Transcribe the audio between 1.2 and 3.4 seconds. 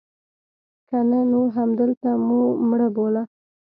نو همدلته مو مړه بوله.